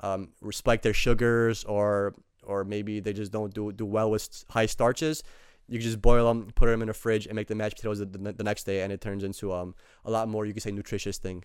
[0.00, 4.66] um, respect their sugars or or maybe they just don't do do well with high
[4.66, 5.22] starches,
[5.68, 8.00] you can just boil them, put them in a fridge, and make the mashed potatoes
[8.00, 10.62] the, the, the next day, and it turns into um a lot more you could
[10.62, 11.44] say nutritious thing.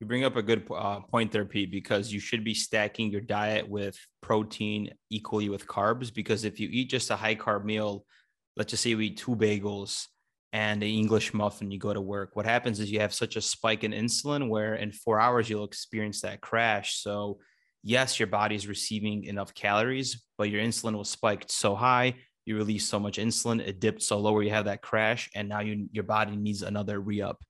[0.00, 3.22] You bring up a good uh, point there, Pete, because you should be stacking your
[3.22, 6.12] diet with protein equally with carbs.
[6.12, 8.04] Because if you eat just a high carb meal,
[8.56, 10.06] let's just say you eat two bagels
[10.52, 12.36] and an English muffin, you go to work.
[12.36, 15.64] What happens is you have such a spike in insulin where in four hours you'll
[15.64, 16.96] experience that crash.
[16.96, 17.38] So
[17.82, 22.56] yes, your body is receiving enough calories, but your insulin was spiked so high, you
[22.56, 25.60] release so much insulin, it dipped so low where you have that crash, and now
[25.60, 27.42] you your body needs another re-up.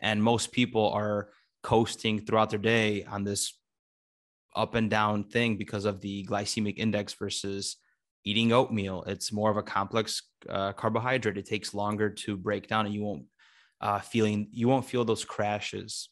[0.00, 1.30] And most people are
[1.62, 3.54] coasting throughout their day on this
[4.54, 7.76] up and down thing because of the glycemic index versus
[8.24, 9.02] eating oatmeal.
[9.06, 11.38] It's more of a complex uh, carbohydrate.
[11.38, 13.24] It takes longer to break down, and you won't
[13.80, 16.08] uh, feeling you won't feel those crashes.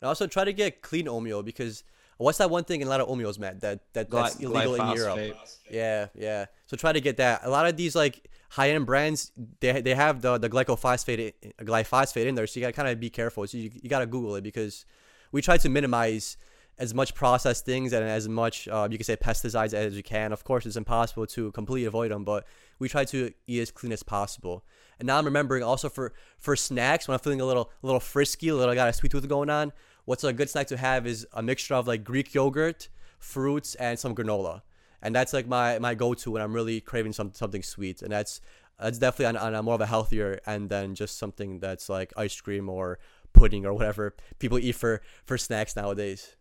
[0.00, 1.82] And also try to get clean oatmeal because
[2.18, 4.74] what's that one thing in a lot of oatmeals, Matt, that, that that's Gly- illegal
[4.74, 5.18] in Europe?
[5.18, 5.56] glyphosate.
[5.70, 6.46] Yeah, yeah.
[6.66, 7.40] So try to get that.
[7.44, 12.26] A lot of these like high end brands, they they have the the glycophosphate glyphosate
[12.26, 13.46] in there, so you gotta kind of be careful.
[13.46, 14.84] So you, you gotta Google it because
[15.32, 16.36] we try to minimize
[16.78, 20.32] as much processed things and as much uh, you can say pesticides as you can.
[20.32, 22.46] Of course, it's impossible to completely avoid them, but
[22.78, 24.64] we try to eat as clean as possible.
[24.98, 28.00] And now I'm remembering also for for snacks when I'm feeling a little a little
[28.00, 29.72] frisky, a little got a sweet tooth going on.
[30.04, 32.88] What's a good snack to have is a mixture of like Greek yogurt,
[33.18, 34.62] fruits, and some granola.
[35.02, 38.02] And that's like my my go to when I'm really craving some something sweet.
[38.02, 38.40] And that's
[38.78, 42.12] that's definitely on, on a more of a healthier end than just something that's like
[42.16, 42.98] ice cream or
[43.32, 46.36] pudding or whatever people eat for for snacks nowadays.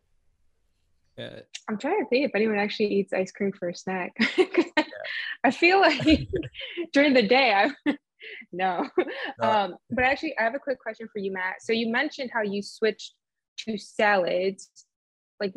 [1.17, 1.39] Yeah.
[1.69, 4.13] I'm trying to think if anyone actually eats ice cream for a snack.
[4.36, 4.65] 'Cause
[5.43, 6.02] I feel like
[6.93, 7.71] during the day, I
[8.52, 8.89] no.
[9.39, 9.49] No.
[9.49, 11.62] Um, but actually, I have a quick question for you, Matt.
[11.62, 13.13] So you mentioned how you switched
[13.59, 14.69] to salads.
[15.39, 15.53] Like,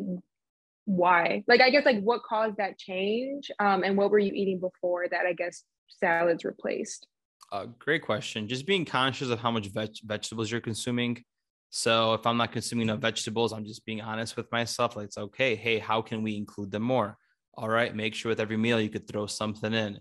[0.85, 1.43] why?
[1.47, 3.51] Like, I guess like what caused that change?
[3.59, 5.25] Um, and what were you eating before that?
[5.25, 7.07] I guess salads replaced.
[7.51, 8.47] Uh, great question.
[8.47, 11.23] Just being conscious of how much veg- vegetables you're consuming.
[11.69, 14.95] So if I'm not consuming enough vegetables, I'm just being honest with myself.
[14.95, 15.55] Like it's okay.
[15.55, 17.17] Hey, how can we include them more?
[17.53, 17.95] All right.
[17.95, 19.99] Make sure with every meal you could throw something in.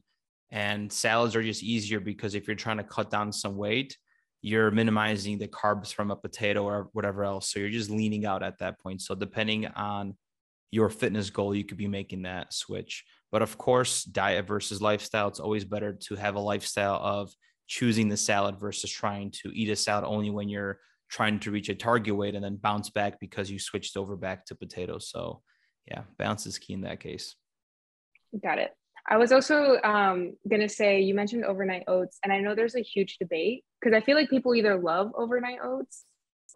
[0.50, 3.96] And salads are just easier because if you're trying to cut down some weight,
[4.42, 7.50] you're minimizing the carbs from a potato or whatever else.
[7.50, 9.02] So you're just leaning out at that point.
[9.02, 10.14] So depending on
[10.70, 13.04] your fitness goal, you could be making that switch.
[13.32, 17.32] But of course, diet versus lifestyle, it's always better to have a lifestyle of
[17.66, 20.78] choosing the salad versus trying to eat a salad only when you're
[21.10, 24.44] trying to reach a target weight and then bounce back because you switched over back
[24.46, 25.08] to potatoes.
[25.10, 25.42] So,
[25.86, 27.34] yeah, balance is key in that case.
[28.42, 28.72] Got it.
[29.08, 32.82] I was also um, gonna say you mentioned overnight oats, and I know there's a
[32.82, 36.04] huge debate because I feel like people either love overnight oats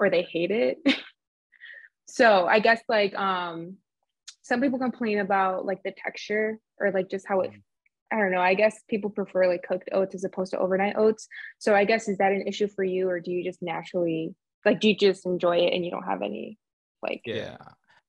[0.00, 0.78] or they hate it.
[2.08, 3.76] so I guess like um,
[4.42, 7.52] some people complain about like the texture or like just how it.
[8.12, 8.40] I don't know.
[8.40, 11.28] I guess people prefer like cooked oats as opposed to overnight oats.
[11.60, 14.80] So I guess is that an issue for you, or do you just naturally like
[14.80, 16.58] do you just enjoy it and you don't have any
[17.00, 17.58] like Yeah.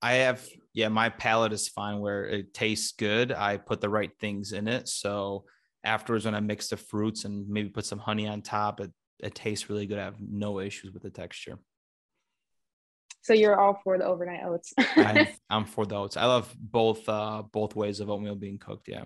[0.02, 3.30] I have, yeah, my palate is fine where it tastes good.
[3.30, 4.88] I put the right things in it.
[4.88, 5.44] So
[5.84, 8.90] afterwards, when I mix the fruits and maybe put some honey on top, it,
[9.22, 9.98] it tastes really good.
[9.98, 11.58] I have no issues with the texture.
[13.22, 14.74] So you're all for the overnight oats.
[14.96, 16.16] I'm, I'm for those.
[16.16, 18.88] I love both uh both ways of oatmeal being cooked.
[18.88, 19.04] Yeah.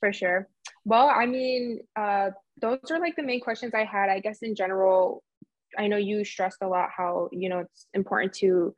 [0.00, 0.48] For sure.
[0.84, 4.10] Well, I mean, uh, those are like the main questions I had.
[4.10, 5.22] I guess in general,
[5.78, 8.74] I know you stressed a lot how, you know, it's important to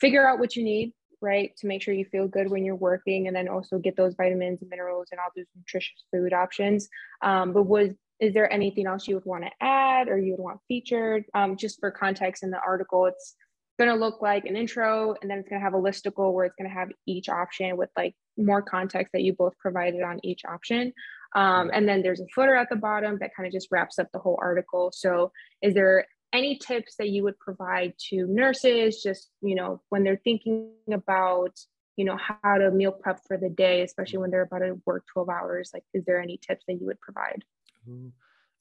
[0.00, 0.92] figure out what you need,
[1.22, 1.56] right?
[1.58, 4.60] To make sure you feel good when you're working and then also get those vitamins
[4.60, 6.88] and minerals and all those nutritious food options.
[7.22, 7.90] Um, but was
[8.22, 11.24] is there anything else you would want to add or you would want featured?
[11.34, 13.34] Um, just for context in the article, it's
[13.80, 16.44] going to look like an intro and then it's going to have a listicle where
[16.44, 20.20] it's going to have each option with like more context that you both provided on
[20.22, 20.92] each option.
[21.34, 24.06] Um, and then there's a footer at the bottom that kind of just wraps up
[24.12, 24.92] the whole article.
[24.94, 30.04] So, is there any tips that you would provide to nurses, just you know, when
[30.04, 31.58] they're thinking about
[31.96, 35.04] you know how to meal prep for the day, especially when they're about to work
[35.12, 35.70] 12 hours?
[35.72, 37.42] Like, is there any tips that you would provide?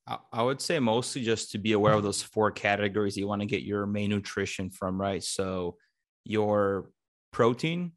[0.08, 3.46] I- would say mostly just to be aware of those four categories you want to
[3.46, 5.24] get your main nutrition from, right?
[5.24, 5.78] So
[6.26, 6.90] your
[7.32, 7.94] protein,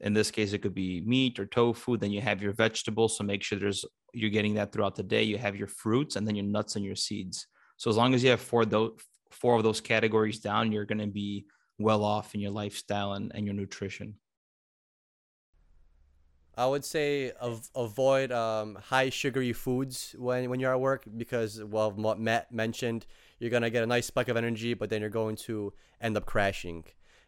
[0.00, 1.96] in this case, it could be meat or tofu.
[1.96, 3.16] Then you have your vegetables.
[3.16, 3.84] So make sure there's
[4.14, 5.22] you're getting that throughout the day.
[5.22, 7.46] You have your fruits and then your nuts and your seeds.
[7.76, 8.98] So as long as you have four those
[9.30, 11.46] four of those categories down, you're gonna be
[11.78, 14.14] well off in your lifestyle and, and your nutrition.
[16.58, 21.62] I would say av- avoid um, high sugary foods when, when you're at work because,
[21.62, 23.06] well, what Matt mentioned,
[23.38, 26.16] you're going to get a nice spike of energy, but then you're going to end
[26.16, 26.84] up crashing.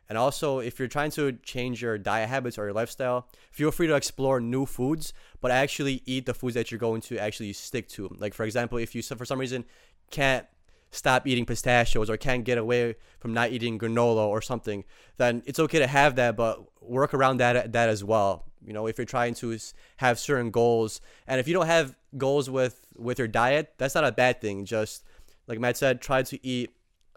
[0.09, 3.87] And also, if you're trying to change your diet habits or your lifestyle, feel free
[3.87, 7.89] to explore new foods, but actually eat the foods that you're going to actually stick
[7.91, 8.09] to.
[8.19, 9.65] Like, for example, if you, for some reason,
[10.11, 10.45] can't
[10.91, 14.83] stop eating pistachios or can't get away from not eating granola or something,
[15.19, 18.50] then it's okay to have that, but work around that that as well.
[18.65, 19.57] You know, if you're trying to
[19.99, 24.05] have certain goals, and if you don't have goals with with your diet, that's not
[24.05, 24.65] a bad thing.
[24.65, 25.05] Just
[25.47, 26.71] like Matt said, try to eat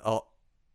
[0.03, 0.19] a,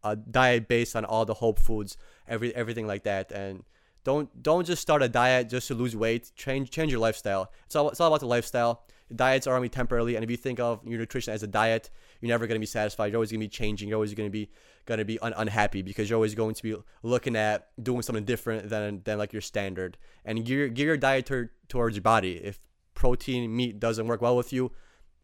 [0.05, 3.65] a diet based on all the whole foods, every everything like that, and
[4.05, 6.33] don't don't just start a diet just to lose weight.
[6.37, 7.51] Change change your lifestyle.
[7.67, 8.85] It's all it's all about the lifestyle.
[9.15, 12.29] diets are only temporarily, and if you think of your nutrition as a diet, you're
[12.29, 13.07] never going to be satisfied.
[13.07, 13.89] You're always going to be changing.
[13.89, 14.51] You're always going to be
[14.97, 18.69] to be un- unhappy because you're always going to be looking at doing something different
[18.69, 19.97] than than like your standard.
[20.25, 22.37] And gear gear your diet ter- towards your body.
[22.37, 22.59] If
[22.95, 24.73] protein meat doesn't work well with you,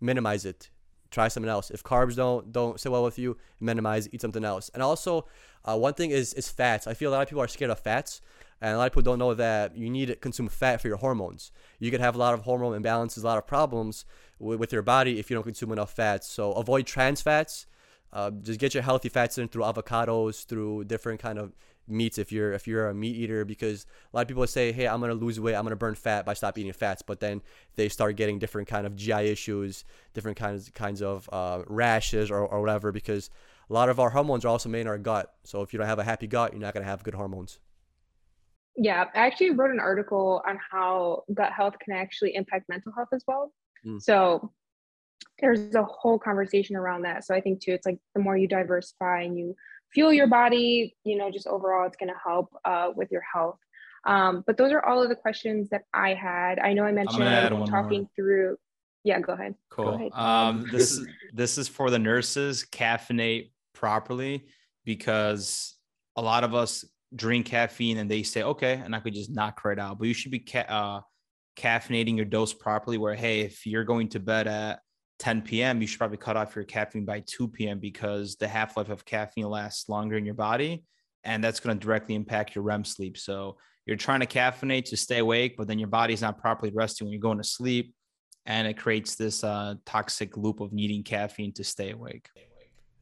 [0.00, 0.70] minimize it.
[1.10, 1.70] Try something else.
[1.70, 4.08] If carbs don't don't sit well with you, minimize.
[4.12, 4.70] Eat something else.
[4.74, 5.26] And also,
[5.64, 6.86] uh, one thing is is fats.
[6.86, 8.20] I feel a lot of people are scared of fats.
[8.60, 10.96] And a lot of people don't know that you need to consume fat for your
[10.96, 11.52] hormones.
[11.78, 14.06] You could have a lot of hormone imbalances, a lot of problems
[14.38, 16.28] with, with your body if you don't consume enough fats.
[16.28, 17.66] So avoid trans fats.
[18.14, 21.52] Uh, just get your healthy fats in through avocados, through different kind of
[21.86, 24.88] meats if you're if you're a meat eater because a lot of people say hey
[24.88, 27.42] i'm gonna lose weight i'm gonna burn fat by stop eating fats but then
[27.76, 32.38] they start getting different kind of gi issues different kinds kinds of uh, rashes or,
[32.38, 33.28] or whatever because
[33.68, 35.86] a lot of our hormones are also made in our gut so if you don't
[35.86, 37.58] have a happy gut you're not gonna have good hormones
[38.76, 43.08] Yeah, I actually wrote an article on how gut health can actually impact mental health
[43.12, 43.52] as well.
[43.86, 44.02] Mm.
[44.02, 44.50] So
[45.40, 47.24] there's a whole conversation around that.
[47.24, 49.54] So I think too, it's like the more you diversify and you
[49.92, 53.58] fuel your body, you know, just overall, it's going to help uh, with your health.
[54.06, 56.58] Um, but those are all of the questions that I had.
[56.58, 58.10] I know I mentioned add talking more.
[58.14, 58.56] through.
[59.02, 59.54] Yeah, go ahead.
[59.74, 59.94] Go Cool.
[59.94, 60.12] ahead.
[60.12, 62.66] Um, this is this is for the nurses.
[62.70, 64.46] Caffeinate properly
[64.84, 65.76] because
[66.16, 69.64] a lot of us drink caffeine and they say, okay, and I could just knock
[69.64, 69.98] right out.
[69.98, 71.00] But you should be ca- uh,
[71.56, 72.98] caffeinating your dose properly.
[72.98, 74.80] Where hey, if you're going to bed at
[75.18, 77.78] 10 p.m., you should probably cut off your caffeine by 2 p.m.
[77.78, 80.84] because the half life of caffeine lasts longer in your body,
[81.22, 83.16] and that's going to directly impact your REM sleep.
[83.16, 87.06] So you're trying to caffeinate to stay awake, but then your body's not properly resting
[87.06, 87.94] when you're going to sleep
[88.46, 92.28] and it creates this uh, toxic loop of needing caffeine to stay awake.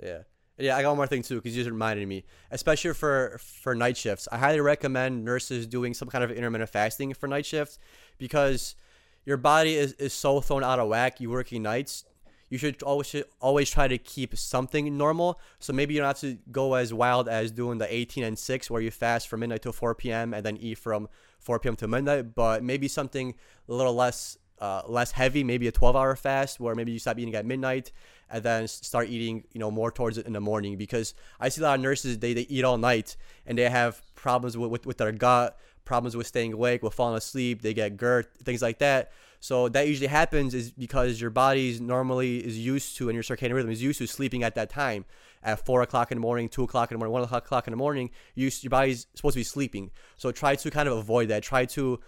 [0.01, 0.19] Yeah.
[0.59, 3.75] Yeah, I got one more thing too, because you just reminded me, especially for for
[3.75, 4.29] night shifts.
[4.31, 7.79] I highly recommend nurses doing some kind of intermittent fasting for night shifts,
[8.19, 8.77] because
[9.25, 11.21] your body is, is so thrown out of whack.
[11.21, 12.05] You working nights,
[12.51, 15.41] you should always should always try to keep something normal.
[15.59, 18.71] So maybe you don't have to go as wild as doing the 18 and 6,
[18.71, 20.35] where you fast from midnight to 4 p.m.
[20.35, 21.09] and then eat from
[21.39, 21.77] 4 p.m.
[21.77, 22.35] to midnight.
[22.35, 23.35] But maybe something
[23.69, 27.19] a little less uh, less heavy, maybe a 12 hour fast where maybe you stop
[27.19, 27.91] eating at midnight
[28.31, 30.77] and then start eating, you know, more towards it in the morning.
[30.77, 34.01] Because I see a lot of nurses, they, they eat all night and they have
[34.15, 37.97] problems with, with, with their gut, problems with staying awake, with falling asleep, they get
[37.97, 39.13] GERD, things like that.
[39.41, 43.55] So that usually happens is because your body's normally is used to and your circadian
[43.55, 45.05] rhythm is used to sleeping at that time.
[45.43, 47.77] At four o'clock in the morning, two o'clock in the morning, one o'clock in the
[47.77, 49.91] morning, you, your body's supposed to be sleeping.
[50.17, 51.43] So try to kind of avoid that.
[51.43, 51.99] Try to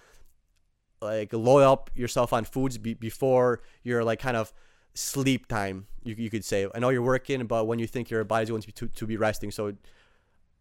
[1.04, 4.52] like load up yourself on foods be- before your like kind of
[4.94, 8.24] sleep time you, you could say i know you're working but when you think your
[8.24, 9.72] body's going to be to, to be resting so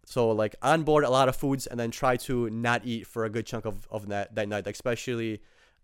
[0.06, 3.26] so like on board a lot of foods and then try to not eat for
[3.26, 5.42] a good chunk of, of that, that night like especially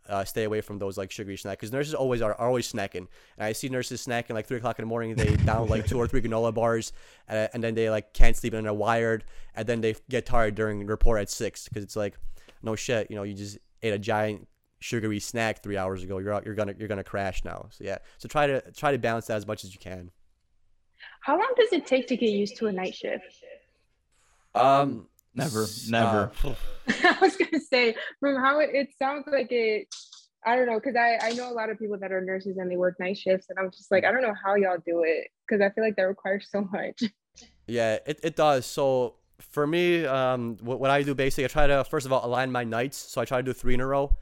[0.07, 3.07] uh, stay away from those like sugary snacks because nurses always are, are always snacking.
[3.37, 5.97] And i see nurses snacking like 3 o'clock in the morning they down like two
[5.97, 6.93] or three granola bars
[7.29, 9.23] uh, and then they like can't sleep and they're wired
[9.55, 12.17] and then they get tired during report at 6 because it's like
[12.63, 14.47] no shit you know you just ate a giant
[14.79, 17.67] sugary snack three hours ago you're out, you're gonna you're gonna crash now.
[17.71, 17.97] So yeah.
[18.17, 20.11] So try to try to balance that as much as you can.
[21.21, 23.43] How long does it take to get used to a night shift?
[24.55, 26.31] Um Never, never.
[26.43, 26.53] uh,
[27.03, 29.87] I was gonna say from how it, it sounds like it.
[30.45, 32.69] I don't know because I I know a lot of people that are nurses and
[32.69, 35.27] they work night shifts and I'm just like I don't know how y'all do it
[35.47, 37.03] because I feel like that requires so much.
[37.67, 38.65] Yeah, it, it does.
[38.65, 42.25] So for me, um, what, what I do basically, I try to first of all
[42.25, 42.97] align my nights.
[42.97, 44.17] So I try to do three in a row.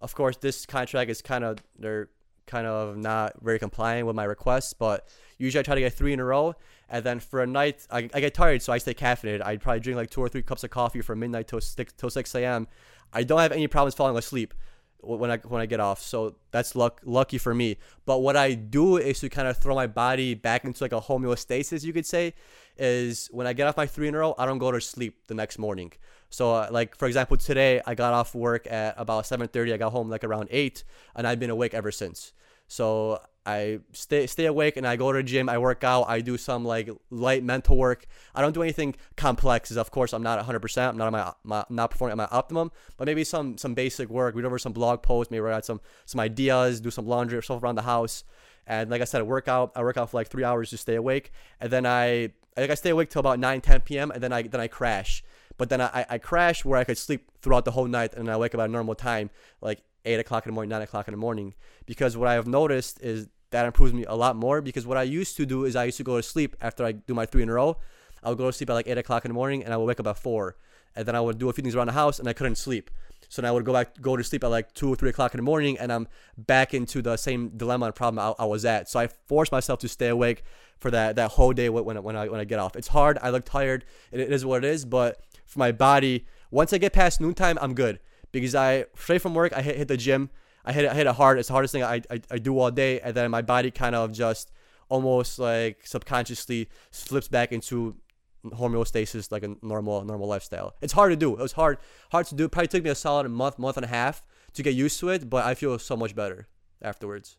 [0.00, 2.08] Of course, this contract is kind of they're
[2.48, 5.06] kind of not very compliant with my requests, but
[5.38, 6.54] usually I try to get three in a row.
[6.90, 9.44] And then for a night, I, I get tired, so I stay caffeinated.
[9.44, 12.10] I probably drink like two or three cups of coffee from midnight till six till
[12.10, 12.66] six a.m.
[13.12, 14.54] I don't have any problems falling asleep
[15.00, 16.00] when I when I get off.
[16.00, 17.76] So that's luck lucky for me.
[18.04, 21.00] But what I do is to kind of throw my body back into like a
[21.00, 22.34] homeostasis, you could say,
[22.76, 25.26] is when I get off my three in a row, I don't go to sleep
[25.26, 25.92] the next morning.
[26.30, 29.72] So uh, like for example, today I got off work at about 7:30.
[29.72, 30.84] I got home like around eight,
[31.14, 32.32] and I've been awake ever since.
[32.66, 35.48] So I stay stay awake and I go to the gym.
[35.48, 36.02] I work out.
[36.02, 38.04] I do some like light mental work.
[38.34, 39.74] I don't do anything complex.
[39.74, 40.60] of course, I'm not 100.
[40.60, 42.70] percent I'm not my, my not performing at my optimum.
[42.98, 44.34] But maybe some some basic work.
[44.34, 45.30] Read over some blog posts.
[45.30, 46.82] Maybe write some some ideas.
[46.82, 48.22] Do some laundry or stuff around the house.
[48.66, 49.72] And like I said, I work out.
[49.74, 51.32] I work out for like three hours to stay awake.
[51.58, 54.10] And then I like I stay awake till about 9 10 p.m.
[54.10, 55.24] And then I then I crash.
[55.56, 58.36] But then I, I crash where I could sleep throughout the whole night and I
[58.36, 59.30] wake up at a normal time,
[59.62, 61.54] like 8 o'clock in the morning, 9 o'clock in the morning.
[61.86, 64.60] Because what I have noticed is that improves me a lot more.
[64.60, 66.92] Because what I used to do is I used to go to sleep after I
[66.92, 67.76] do my three in a row.
[68.22, 69.86] I would go to sleep at like 8 o'clock in the morning and I would
[69.86, 70.56] wake up at 4.
[70.96, 72.90] and then I would do a few things around the house, and I couldn't sleep.
[73.28, 75.34] So now I would go back, go to sleep at like two or three o'clock
[75.34, 78.64] in the morning, and I'm back into the same dilemma and problem I, I was
[78.64, 78.88] at.
[78.88, 80.42] So I forced myself to stay awake
[80.78, 82.74] for that that whole day when when I when I get off.
[82.74, 83.18] It's hard.
[83.20, 83.84] I look tired.
[84.10, 84.84] It, it is what it is.
[84.84, 88.00] But for my body, once I get past noontime, I'm good
[88.32, 90.30] because I straight from work, I hit, hit the gym.
[90.68, 91.38] I hit it, I hit it hard.
[91.38, 93.94] It's the hardest thing I, I, I do all day, and then my body kind
[93.94, 94.52] of just
[94.90, 97.96] almost like subconsciously slips back into
[98.44, 100.74] homeostasis like a normal normal lifestyle.
[100.82, 101.32] It's hard to do.
[101.32, 101.78] It was hard
[102.12, 102.44] hard to do.
[102.44, 105.08] It probably took me a solid month, month and a half to get used to
[105.08, 106.48] it, but I feel so much better
[106.82, 107.38] afterwards.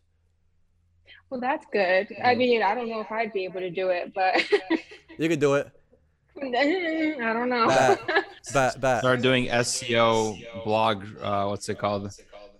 [1.28, 2.08] Well, that's good.
[2.24, 4.44] I mean, I don't know if I'd be able to do it, but
[5.18, 5.70] you could do it.
[6.42, 7.66] I don't know.
[8.52, 11.04] But but start doing SEO blog.
[11.20, 12.10] Uh, what's it called?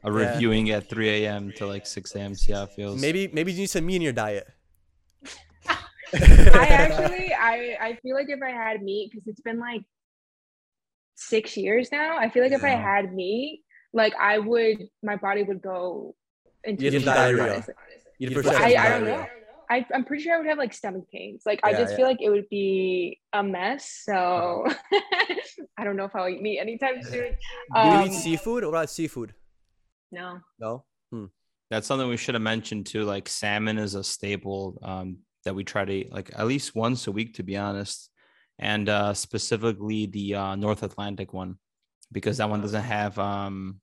[0.03, 0.78] A reviewing yeah.
[0.78, 1.53] at 3 a.m.
[1.57, 2.34] to like 6 a.m.
[2.34, 3.01] See how it feels.
[3.01, 4.48] Maybe maybe you need some meat in your diet.
[6.14, 9.82] I actually, I I feel like if I had meat, because it's been like
[11.20, 12.16] six years now.
[12.18, 16.14] I feel like if I had meat, like I would, my body would go
[16.64, 17.64] into you diarrhea.
[18.18, 19.26] You for sure I, I don't know.
[19.70, 21.42] I, I'm pretty sure I would have like stomach pains.
[21.46, 21.96] Like I just yeah.
[21.98, 24.03] feel like it would be a mess.
[24.05, 24.66] So
[25.78, 27.12] I don't know if I'll eat meat anytime soon.
[27.12, 28.64] Do you eat um, seafood?
[28.64, 29.32] What about seafood?
[30.12, 30.40] No.
[30.58, 30.84] No.
[31.11, 31.26] Hmm.
[31.70, 33.04] That's something we should have mentioned too.
[33.04, 34.78] Like salmon is a staple.
[34.82, 38.11] Um, that we try to eat like at least once a week, to be honest,
[38.58, 41.56] and uh, specifically the uh, North Atlantic one
[42.12, 43.80] because that one doesn't have um,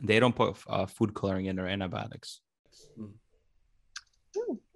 [0.00, 2.40] they don't put uh, food coloring in or antibiotics.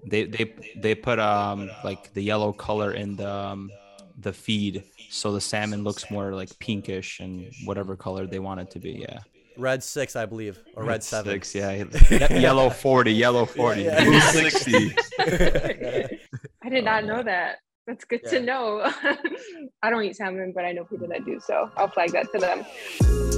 [0.07, 3.71] They they they put um like the yellow color in the um,
[4.19, 8.71] the feed so the salmon looks more like pinkish and whatever color they want it
[8.73, 9.05] to be.
[9.09, 9.21] Yeah.
[9.57, 11.33] Red six, I believe, or red, red seven.
[11.43, 12.33] Six, yeah.
[12.39, 14.05] yellow forty, yellow forty, yeah, yeah.
[14.05, 14.97] blue sixty.
[15.19, 17.57] I did not know uh, that.
[17.87, 18.31] That's good yeah.
[18.31, 18.81] to know.
[19.83, 22.39] I don't eat salmon, but I know people that do, so I'll flag that to
[22.39, 23.34] them.